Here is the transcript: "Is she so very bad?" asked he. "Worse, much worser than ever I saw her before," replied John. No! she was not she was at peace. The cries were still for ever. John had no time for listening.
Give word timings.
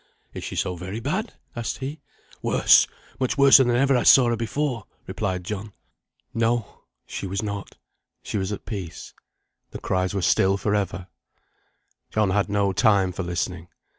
"Is 0.33 0.43
she 0.43 0.55
so 0.55 0.75
very 0.75 0.99
bad?" 0.99 1.35
asked 1.55 1.77
he. 1.77 2.01
"Worse, 2.41 2.87
much 3.19 3.37
worser 3.37 3.63
than 3.65 3.75
ever 3.75 3.95
I 3.95 4.01
saw 4.01 4.29
her 4.29 4.35
before," 4.35 4.85
replied 5.05 5.43
John. 5.43 5.73
No! 6.33 6.85
she 7.05 7.27
was 7.27 7.43
not 7.43 7.75
she 8.23 8.39
was 8.39 8.51
at 8.51 8.65
peace. 8.65 9.13
The 9.69 9.79
cries 9.79 10.15
were 10.15 10.23
still 10.23 10.57
for 10.57 10.73
ever. 10.73 11.05
John 12.09 12.31
had 12.31 12.49
no 12.49 12.73
time 12.73 13.11
for 13.11 13.21
listening. 13.21 13.67